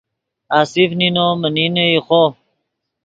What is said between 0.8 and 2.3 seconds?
نینو من نینے ایخو